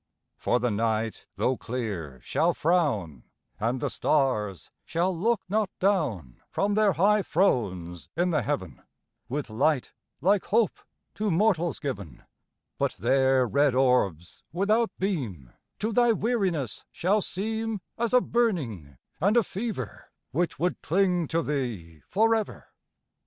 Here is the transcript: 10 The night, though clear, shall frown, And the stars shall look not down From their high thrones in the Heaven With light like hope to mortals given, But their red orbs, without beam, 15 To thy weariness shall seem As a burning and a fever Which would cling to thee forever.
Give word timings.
10 0.41 0.61
The 0.63 0.71
night, 0.71 1.27
though 1.35 1.55
clear, 1.55 2.19
shall 2.23 2.55
frown, 2.55 3.23
And 3.59 3.79
the 3.79 3.91
stars 3.91 4.71
shall 4.83 5.15
look 5.15 5.41
not 5.47 5.69
down 5.79 6.41
From 6.49 6.73
their 6.73 6.93
high 6.93 7.21
thrones 7.21 8.09
in 8.17 8.31
the 8.31 8.41
Heaven 8.41 8.81
With 9.29 9.51
light 9.51 9.93
like 10.19 10.45
hope 10.45 10.79
to 11.13 11.29
mortals 11.29 11.77
given, 11.77 12.23
But 12.79 12.93
their 12.93 13.45
red 13.47 13.75
orbs, 13.75 14.41
without 14.51 14.89
beam, 14.97 15.51
15 15.73 15.73
To 15.81 15.91
thy 15.91 16.13
weariness 16.13 16.83
shall 16.91 17.21
seem 17.21 17.79
As 17.95 18.11
a 18.11 18.21
burning 18.21 18.97
and 19.19 19.37
a 19.37 19.43
fever 19.43 20.09
Which 20.31 20.57
would 20.57 20.81
cling 20.81 21.27
to 21.27 21.43
thee 21.43 22.01
forever. 22.07 22.69